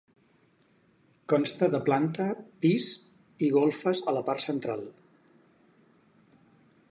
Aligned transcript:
Consta 1.33 1.67
de 1.75 1.81
planta 1.89 2.27
pis 2.65 2.89
i 3.47 3.51
golfes 3.59 4.03
a 4.11 4.15
la 4.19 4.25
part 4.31 4.45
central. 4.49 4.83